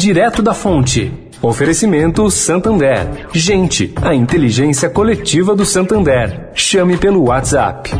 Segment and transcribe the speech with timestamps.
[0.00, 1.12] Direto da Fonte.
[1.42, 3.28] Oferecimento Santander.
[3.34, 6.48] Gente, a inteligência coletiva do Santander.
[6.54, 7.90] Chame pelo WhatsApp.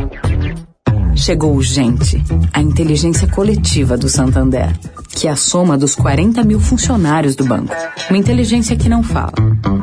[1.15, 2.19] Chegou Gente,
[2.51, 4.75] a inteligência coletiva do Santander,
[5.09, 7.75] que é a soma dos 40 mil funcionários do banco.
[8.09, 9.33] Uma inteligência que não fala,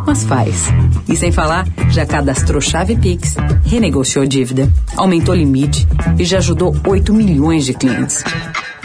[0.05, 0.67] mas faz.
[1.09, 5.87] E sem falar, já cadastrou chave Pix, renegociou dívida, aumentou limite
[6.19, 8.25] e já ajudou 8 milhões de clientes.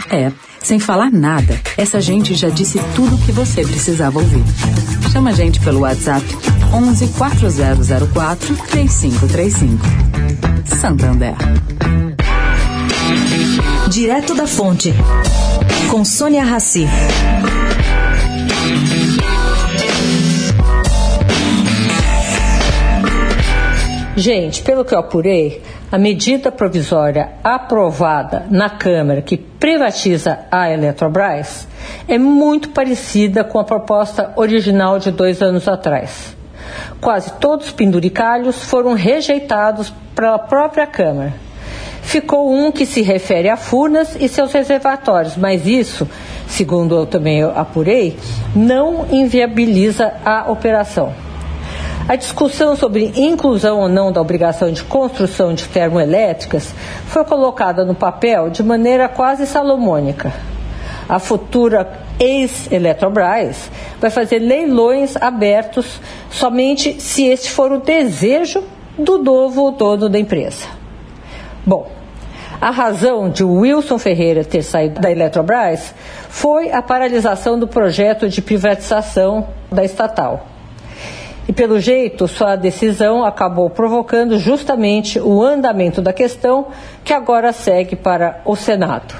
[0.08, 0.30] É,
[0.64, 4.42] sem falar nada, essa gente já disse tudo o que você precisava ouvir.
[5.12, 6.24] Chama a gente pelo WhatsApp
[6.72, 9.84] 11 4004 3535.
[10.80, 11.34] Santander.
[13.90, 14.92] Direto da Fonte,
[15.90, 16.88] com Sônia Rassi.
[24.16, 25.60] Gente, pelo que eu apurei,
[25.94, 31.68] a medida provisória aprovada na Câmara que privatiza a Eletrobras
[32.08, 36.36] é muito parecida com a proposta original de dois anos atrás.
[37.00, 41.32] Quase todos os penduricalhos foram rejeitados pela própria Câmara.
[42.02, 46.08] Ficou um que se refere a Furnas e seus reservatórios, mas isso,
[46.48, 48.18] segundo eu também apurei,
[48.52, 51.14] não inviabiliza a operação.
[52.06, 56.74] A discussão sobre inclusão ou não da obrigação de construção de termoelétricas
[57.06, 60.30] foi colocada no papel de maneira quase salomônica.
[61.08, 65.98] A futura ex-Eletrobras vai fazer leilões abertos
[66.30, 68.62] somente se este for o desejo
[68.98, 70.66] do novo dono da empresa.
[71.64, 71.90] Bom,
[72.60, 75.94] a razão de Wilson Ferreira ter saído da Eletrobras
[76.28, 80.53] foi a paralisação do projeto de privatização da estatal.
[81.56, 86.66] Pelo jeito, sua decisão acabou provocando justamente o andamento da questão
[87.04, 89.14] que agora segue para o Senado.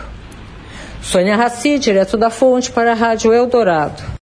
[1.01, 4.03] Sônia Raci, direto da Fonte, para a Rádio Eldorado.